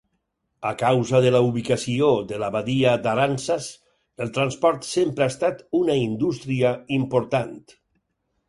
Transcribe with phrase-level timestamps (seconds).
[0.69, 3.69] A causa de la ubicació de la badia d'Aransas,
[4.25, 7.57] el transport sempre ha estat una indústria important.